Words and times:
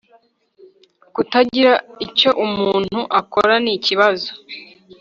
kutagira 1.13 1.73
icyo 2.05 2.29
umuntu 2.45 2.99
akora. 3.19 3.53
nikibazo 3.63 4.31